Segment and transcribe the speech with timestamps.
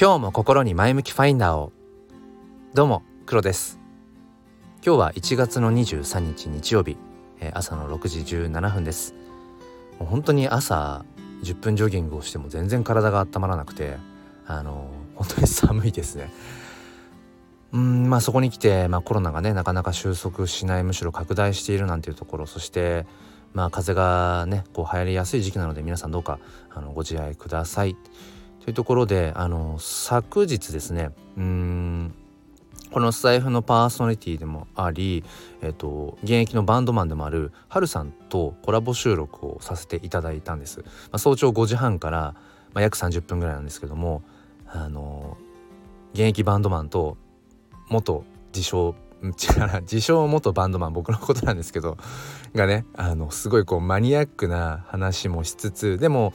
[0.00, 1.72] 今日も心に前向きファインダーを。
[2.72, 3.80] どうも黒です。
[4.86, 6.96] 今日は1月の23日日曜日、
[7.40, 9.16] え朝の6時17分です。
[9.98, 11.04] もう本当に朝
[11.42, 13.96] 10分ジョギングをしても全然体が温まらなくて
[14.46, 16.30] あの本当に寒いですね。
[17.72, 23.04] うんまあそこに来て、まあ、コロナがねなかなか収束しないむしろ拡大しているなんていうところそして
[23.52, 26.38] まあ風がねこう流行りやすい時期なので皆さんどうか
[26.70, 27.96] あのご自愛ください。
[28.68, 32.14] というところであの昨日ですねうん
[32.92, 35.24] このスタイフのパーソナリティでもあり、
[35.62, 42.34] えっと、現役のバンドマンでもあるハルさんとコラボ収録をさせていただいたんです、まあ、早朝5時半から、
[42.74, 44.22] まあ、約30分ぐらいなんですけども
[44.66, 45.38] あの
[46.12, 47.16] 現役バンドマンと
[47.88, 48.22] 元
[48.54, 49.32] 自称違う
[49.80, 51.96] 自称元バンドマン僕のことなんですけど
[52.54, 56.34] がねあのすごいこうマニアックな話もしつつでも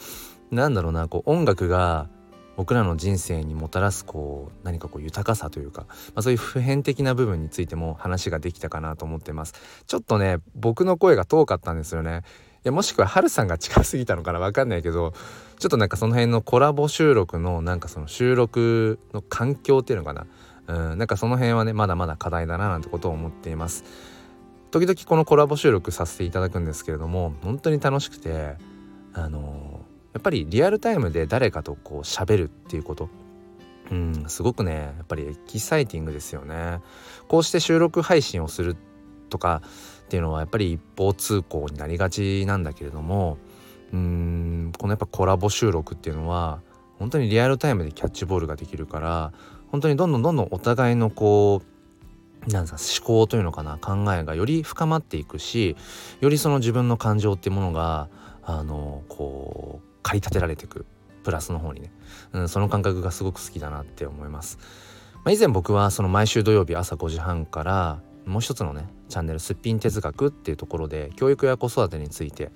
[0.50, 2.10] なんだろうなこう音楽が
[2.56, 9.54] 僕らの人生にもたらすこう何かこう豊かさというか、まあ、そういう普遍的な部分についても話ができたかなと思ってます。
[9.88, 12.22] ちょっとね僕の声が遠かったんですよね。
[12.66, 15.14] いやもしくはハルさんが近すぎたのかな分かんないけど
[15.60, 20.28] ちょっとなんかその辺のコラボ収録のなんかその収録の環境っていうのかな。
[20.66, 23.84] うんなんかその辺はねまだまだ課題だななんてことを思っています。
[24.72, 28.56] 時々このコラボ収録させていただくんですけれども本当に楽しくて
[29.14, 29.83] あの
[30.14, 33.10] やっぱりリアルタイムで誰かとこう喋るっていうこと。
[33.92, 36.80] うんすごくねやっぱりエキサイティングですよね。
[37.28, 38.78] こうして収録配信をする
[39.30, 39.62] とか
[40.06, 43.38] っていうのはやっぱり一方通行になりがちなんだけれども
[43.92, 46.62] うんこのやっぱコラボ収録っていうのは
[47.00, 49.34] 本当にリアルタイムでキャッチボールができるから
[49.72, 51.62] 本当にどんどんどんどんお互いのこ
[52.48, 55.76] うなん思考というのかな考えがより深まっていくし
[56.20, 58.10] よりその自分の感情っていうものが
[58.44, 60.86] あのこう駆り立てられていく
[61.24, 61.92] プラスの方にね、
[62.34, 64.60] うん、その感覚がすごく好きだなって思います。
[65.24, 72.52] まあ、以前僕はその毎週土曜日朝5時半からもう一つのねチャンネル「すっぴん哲学」っていうところで教育や子育てについて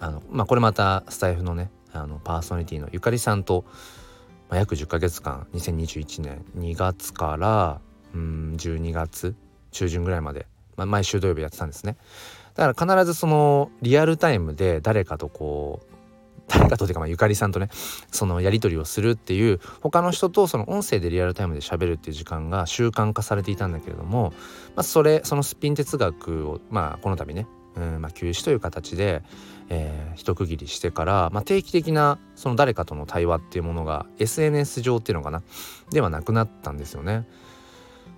[0.00, 3.64] あの、まあ、これまたスタイフのねあのパーソナリティのゆかりさんと、
[4.48, 7.80] まあ、約10ヶ月間2021年2月から
[8.14, 9.34] うん12月
[9.70, 11.96] 中旬ぐらいまで、まあ、毎週土曜日やってたんですね。
[12.54, 15.97] だから必ずそのリアルタイムで誰かとこう
[16.48, 17.68] 誰かとていうかまあゆかりさんとね
[18.10, 24.32] そのやり取りをするっていう他の人とその音声でリアルタイムで喋るっていう時間が習慣化されていたんだけれども、
[24.74, 29.22] まあ、それそのスピン哲学をまあこの度ねうんまあ、休止という形で、
[29.68, 35.42] えー、一区切りしてから、まあ、定期的なその誰かとの対話っていうものが SNS 上っていうのかな
[35.90, 37.26] ではなくなったんですよね。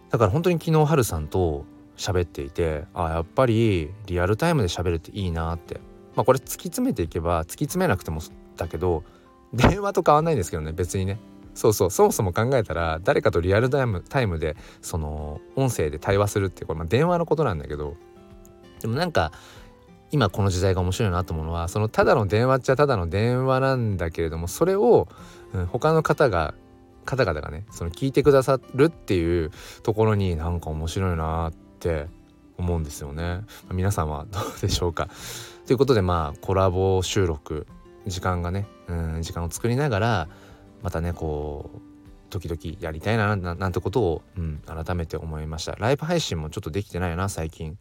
[0.08, 1.64] だから本当に昨日はるさんと
[1.96, 5.80] 喋っていてあやっぱりリアルタイムで喋るっていいなって
[6.16, 8.20] まあこれ突き詰めていけば突き詰めなくても
[8.56, 9.04] だけど
[9.52, 11.18] 電話と変わんないんですけどね別にね。
[11.52, 11.90] そうそう。
[11.90, 17.96] そもそも考えたら誰かとリアルタイムタイムでその音声で対話するってこれまあ電話のことなんだけど。
[18.80, 19.32] でもなんか
[20.12, 25.08] 今この時代が面白いなと思うのはそのただの電話っちゃただの電話なんだけれどもそれを、
[25.52, 26.54] うん、他の方が
[27.04, 29.50] 方々がねその聞いてくださるっていう
[29.82, 32.06] ところになんか面白いなって
[32.58, 33.42] 思うんですよね。
[33.72, 35.08] 皆さんはどうでしょうか？
[35.66, 37.66] ということでまあコラボ収録
[38.06, 40.28] 時間がねうん時間を作りながら
[40.82, 41.90] またねこう
[42.30, 45.72] 時々やりたいななんてことを、うん、改めて思いました。
[45.72, 47.76] ライブ配信もちょっとできてないよな最近。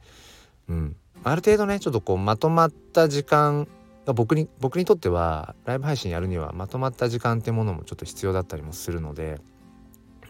[0.67, 0.95] うん。
[1.23, 3.67] ある程度ねちょっとこうまとまった時間
[4.06, 9.40] が僕に僕にとってはライブ配信やるにはまとまった時間ってものもちょっと必要だったりもするので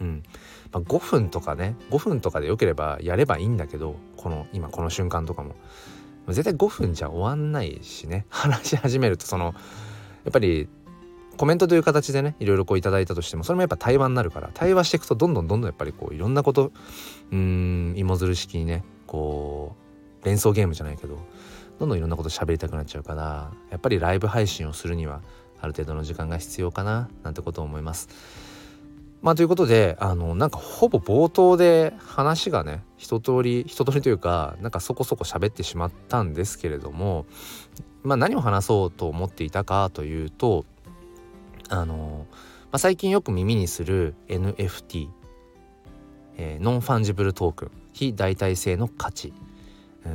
[0.00, 0.22] うん。
[0.72, 5.54] まあ、5分とかね5分とかでよければやればいいんだけどこの今この瞬間とかも。
[6.32, 9.54] 絶対5分じゃ終わんないしね 話し始めるとその
[10.24, 10.68] やっぱり
[11.36, 16.72] コメントという形でねいろいろこういただいたとしてもそれもやっぱ対話になるから対話していくとどんどんどんどんやっぱりこういろんなこと
[17.30, 19.74] うーん芋づる式にねこ
[20.22, 21.18] う連想ゲームじゃないけど
[21.78, 25.22] どんどんいろんなこと喋りたくなっちゃうからやっぱりライブ配信をするには
[25.62, 28.08] ある程度の時間が必要かななんてことを思います。
[29.22, 37.26] まあということであのなんかほぼ冒頭で話がね一通り一通りというかなんかそこそこ喋ってしまったんですけれども
[38.02, 40.64] まあ何を話そうと思っていたかというと
[41.68, 42.36] あの、ま
[42.72, 45.08] あ、最近よく耳にする NFT、
[46.36, 49.32] えー、 non-fungible token 非代替性の価値、
[50.04, 50.12] うん。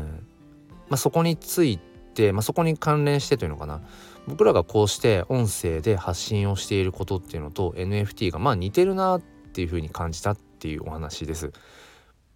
[0.89, 1.94] まあ、そこについて、
[2.31, 3.81] まあ、そこに関連してというのかな。
[4.27, 11.51] 僕らがこうして音声で発信をしていることっていうのと NFT がまあ似てるなっていう風に感じたっていうお話です。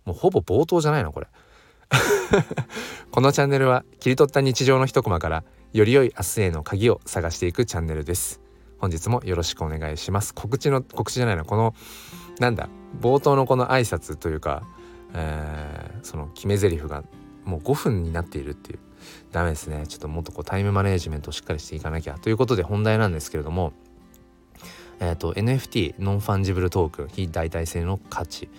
[0.06, 1.28] もうほぼ冒頭じゃないのこれ。
[3.10, 5.44] このチャンネルは切り取った日常の一コマから
[5.74, 8.42] より良い明日への鍵を探していくチャンネルです。
[8.78, 10.34] 本日もよろしくお願いします。
[10.34, 11.74] 告知の告知じゃないのこの
[12.40, 12.70] なんだ
[13.02, 14.64] 冒頭のこの挨拶というか、
[15.14, 17.04] えー、その決め台詞が
[17.44, 18.80] もう5分になっているっていう。
[19.32, 19.86] ダメですね。
[19.88, 23.74] ちょっともっとこうタイムマネジメントをしっかりしていかなきゃということで本題なんですけれども
[25.00, 28.50] えーと、NFT non-fungible token 非代替性の価値、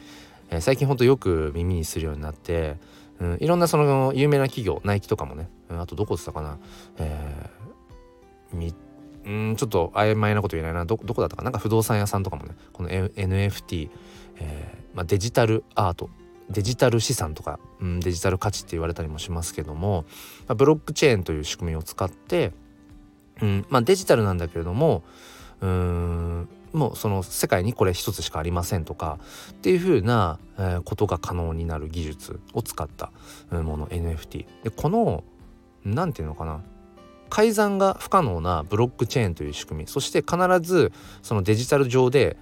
[0.50, 2.76] えー、最近ほんとよく耳にするようになって、
[3.20, 6.58] うん、いろんなその有名な企業ナイキとかもね、うん、あとどこでしたかな、
[6.98, 8.74] えー、み
[9.26, 10.86] うんちょっと曖昧なこと言えないな。
[10.86, 11.50] どこだったかな。
[11.50, 13.90] んか不動産屋さんとかもねこの NFT、
[14.36, 16.08] えーまあ、デジタルアート
[16.50, 20.04] デジタル資産とか、うん、デジタル価値って言われたりもしますけども、
[20.46, 22.52] まあ、ブロックチェーンという仕組みを使って、
[23.40, 25.02] うんまあ、デジタルなんだけれども
[25.60, 29.18] うーんもうその世界にこれ一つしかありませんとか
[29.52, 33.10] っていう風な、え、ことが可能になる技術を使った
[33.50, 35.24] もの NFT でこの
[35.84, 36.60] 何て言うのかな
[37.28, 40.92] 改ざんが不可能なブロックチェーンという仕組みそして必ず
[41.22, 42.36] そのデジタル上で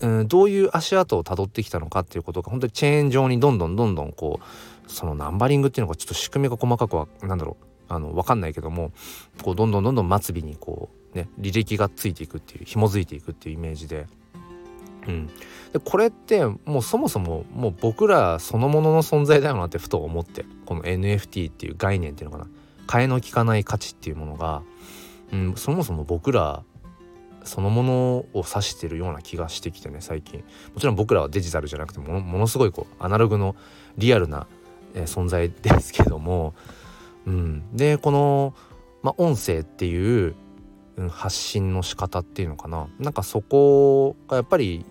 [0.00, 8.92] うんどういう足跡をたどってきたのかっていうことが本当にチェーン上にどんどんどんどんこうそのナンバリングっていうのがちょっと仕組みが細かくはなんだろうあの分かんないけども
[9.42, 14.06] こうどんどんどんどん末尾にこうね履歴がついていくっていう紐づいていくっていうイメージで。
[15.06, 22.50] うん、でこれってもうそもそももう僕らそのものの存在だよなってふと思ってこの NFT っていう概念っていうのかな
[22.86, 24.62] 替えの利かない価値っていうものが、
[25.30, 26.62] うん、そもそも僕ら
[27.44, 27.94] そのもの
[28.32, 30.44] を指してるような気がしてきてね最近。
[30.74, 33.54] もちろん僕らはデジタルじゃなくてものすごいこうアナログの
[33.96, 34.46] リアルな、
[34.94, 36.54] え、存在ですけども、
[37.26, 38.54] うん、でこの、
[39.02, 40.34] ま、音声っていう
[41.10, 42.88] 発信の仕方っていうのかな。
[42.98, 44.84] なんかそこがやっぱり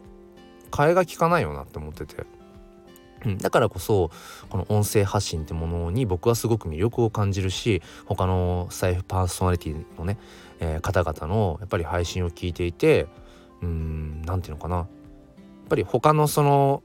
[0.71, 2.25] 替えが利かないよなって思ってて、
[3.25, 4.11] うん、だからこそ
[4.49, 10.17] この音声発信ってものに僕はすごく魅力を感じるし他のスタイフパーソナリティのね、
[10.59, 13.07] えー、方々のやっぱり配信を聞いていて
[13.61, 14.75] うん何て言うのかな。
[14.77, 14.87] やっ
[15.69, 16.83] ぱり他のその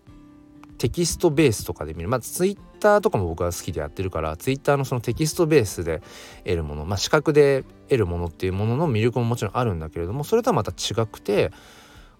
[0.78, 2.08] テキストベースとかで見る。
[2.08, 6.00] まずツイッターとかも僕は好きでやってるからツイッターのそのテキストベースで
[6.44, 11.50] 得るものまあ視覚で得るものっていうものの魅力ももちろんあるんだけれどもそれとはまた違くて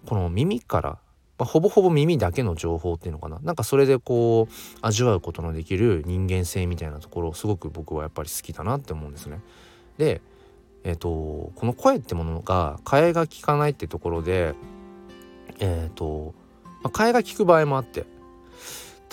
[0.07, 0.99] この耳から、
[1.39, 9.41] まあ、ほぼほぼ耳だけの情報っていうのかななんかそれでこう味わうことのできる人間性みたいなところすごく僕はやっぱり好きだなって思うんですね。
[9.97, 10.21] で
[10.85, 14.55] えーと、この声ってものが替えが利かないってところで
[15.59, 16.35] えっ、ー、と、
[16.83, 18.07] まあ、替えが利く場合もあって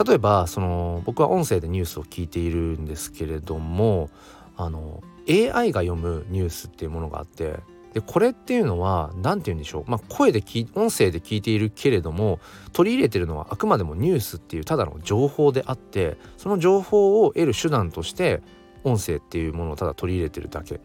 [0.03, 4.09] 例えばその僕は音声でニュースを聞いているんですけれども
[4.57, 7.59] あの AI が読むニュースっていうものがあって
[7.95, 10.43] でこれっていうのは何て言うんでしょう、まあ、声で
[10.75, 12.41] 音声で聞いているけれども
[12.73, 18.41] 取り入れてるのはあくまでもニュースっていうただの情報であってその情報を得る手段として
[18.83, 20.81] 音声っていうものをただ取り入れてるだけ。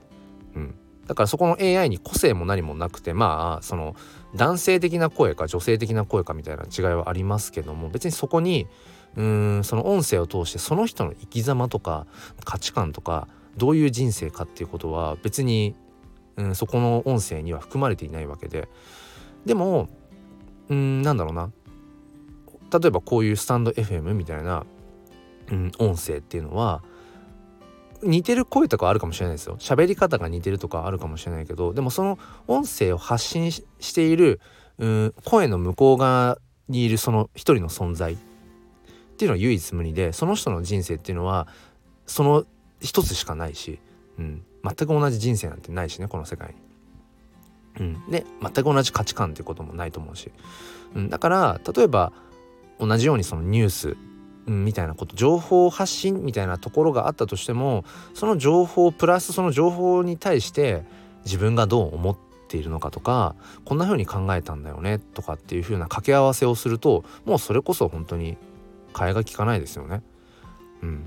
[0.55, 0.75] うん、
[1.09, 3.97] だからそこの AI に個性も何もなくてまあその
[4.37, 8.69] 男性的な声か女性的な声かみたいな違いはありますけども別にそこに
[9.17, 12.07] うーんその音声を通してその人の生き様とか
[12.45, 15.75] 価値観とかどういう人生かっていうことは別に、
[16.41, 18.69] うん、そこの音声には含まれていないわけで。
[19.45, 19.89] でも
[20.69, 21.51] うんなんだろうな。
[22.73, 24.65] 例えばこういうスタンド FM みたいな、
[25.51, 26.83] うん、音声っていうのは
[28.03, 29.57] 似てる声とかあるかもしれないですよ。
[29.59, 34.41] 喋り方が似てるとかあるかもしれないけどでもその音声を発信している、
[34.79, 38.17] うん、声の向こう側にいるその一人の存在っ
[39.17, 41.49] ていうのは唯一無二でその人の人生っていうのは
[42.07, 42.45] その
[42.81, 43.81] 一つしかないし、
[44.19, 46.71] うん、全く同じ人生なんてないしねこの世界に。
[47.79, 50.33] うん、で全く同じ価値観っていうこともないと思うし、
[50.95, 52.13] うん、だから例えば
[52.79, 53.97] 同じようにそのニュース、
[54.47, 60.85] うん、みたいなこと情報発信みたいなところがあったとしてもその情報プラスその情報に対して
[61.25, 62.17] 自分がどう思っ
[62.49, 68.37] ているのかとかこんな風に考えたんだよねとかっていう風な掛け合わせをするともうそれこそ本当に
[68.93, 70.03] 替えが利かないですよね。
[70.83, 71.05] うん、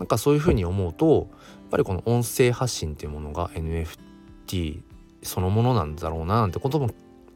[0.00, 1.28] なんかそういうふうに思うと
[1.70, 4.82] ぱりこの音声発信っていうものが NFT
[5.22, 6.90] そのものなんだろうななんてことも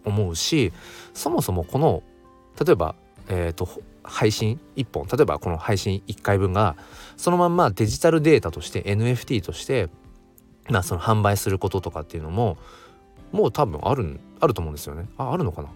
[0.04, 0.72] 思うし
[1.14, 2.02] そもそもこの
[2.62, 2.94] 例えば、
[3.28, 3.68] えーと、
[4.02, 6.76] 配信1本例えばこの配信1回分が
[7.16, 9.88] そのまんまデジタルデータとして NFT として
[10.68, 12.58] まあその販売することとかっていうのも
[13.32, 15.06] もう多分あるあると思うんですよね。
[15.18, 15.68] ああるのかな？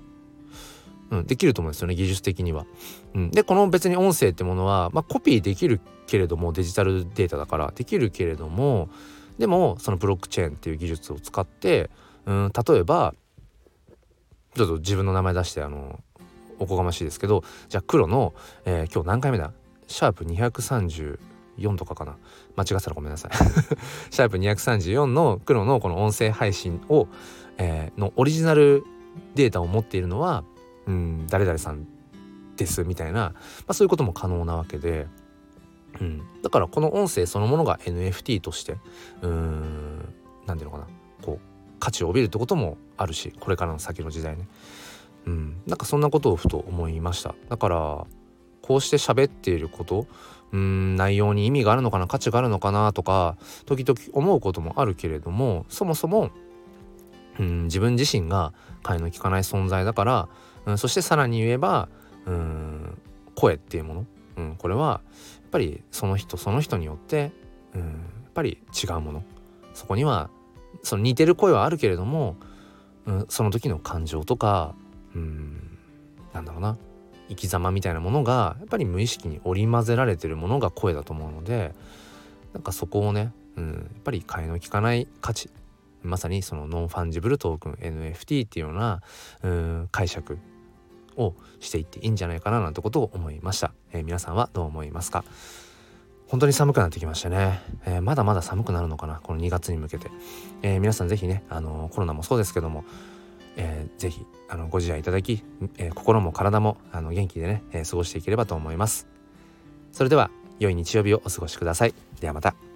[1.10, 2.66] うん、できると思うんですよね技術的には。
[3.14, 8.88] うん、でこの別に音声ってものは、まあ、コピーできるけれどもデジタルデータだからできるけれども
[9.38, 11.90] でもそのブロックチェーンっていう技術を使って、
[12.26, 13.14] うん、例えば
[14.54, 16.00] ちょっと自分の名前出してあの
[16.58, 18.34] おこがましいですけどじゃあ黒の、
[18.64, 19.52] えー、今日何回目だ？
[19.88, 22.16] シャープ234とかかな。
[22.56, 23.32] 間違ったらごめんなさい。
[24.12, 27.08] シャープ234の黒のこの音声配信を、
[27.56, 28.84] えー、のオリジナル
[29.34, 30.44] データを持っているのは、
[30.88, 31.87] うん、誰々さん
[32.57, 33.35] ですみたいな、ま
[33.68, 35.07] あ、そういうことも可能なわけで、
[36.00, 38.78] うん、だからこの音声そのものが NFT として
[39.23, 40.14] うん
[40.47, 40.87] 何て言うのかな
[41.23, 44.49] こう価値を帯びるってこともあるしこれからの先の時代ね。
[45.26, 47.35] うん、なんかそんなことをふと思いました。
[47.50, 48.07] だから
[48.62, 50.07] こうして喋っていること
[50.52, 56.30] うん内容に意味があるのかな価値があるのかなとか時々思うこともあるけれどもそもそも
[57.38, 58.52] うん自分自身が
[58.83, 60.28] 替えの利かない存在だから、
[60.66, 61.88] うん、そしてさらに言えば
[62.26, 62.99] うん
[63.35, 65.00] 声っていうもの、うん、これはや
[65.47, 67.33] っぱりその人その人によって、
[67.75, 67.87] うん、や
[68.28, 69.23] っぱり違うもの。
[69.75, 70.28] そこには
[70.83, 72.37] その似てる声はあるけれども、
[73.07, 74.75] うん、その時の感情とか
[75.14, 75.78] うん
[76.33, 76.76] なんだろうな
[77.28, 81.75] 生き様みたいなものがやっぱり無意識に織り交ぜられてるものが声だと思うので
[82.52, 85.50] なんかそこをね、うん、やっぱり替えの利かない価値
[86.02, 89.02] まさにその non-fungible token NFT っていうような
[89.43, 90.38] うん解釈
[91.17, 95.25] をしていっていいんじゃないかななんてことを思いました、えー、皆さんはどう思いますか？
[96.28, 100.11] 本当に寒くなってきましたね、えー、まだまだ寒くなるのかなこの2月に向けて、
[100.61, 102.85] えー、皆さん是非ねあのコロナもそうですけども
[103.59, 105.43] えー、ぜひあのご自愛いただき、
[105.76, 109.07] え、心も体もあの元気でね、え、過ごしていければと思います。
[109.93, 111.95] それでは良い日曜日をお過ごしください。
[112.21, 112.67] ではまた。